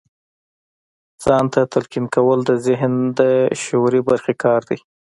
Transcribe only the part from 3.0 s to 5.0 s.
د شعوري برخې کار دی.